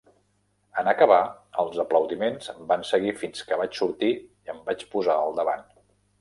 En 0.83 0.87
acabar, 0.93 1.17
els 1.63 1.77
aplaudiments 1.83 2.49
van 2.71 2.87
seguir 2.93 3.13
fins 3.25 3.45
que 3.51 3.61
vaig 3.63 3.79
sortir 3.81 4.11
i 4.17 4.55
em 4.55 4.65
vaig 4.71 4.87
posar 4.97 5.19
al 5.27 5.39
davant. 5.43 5.63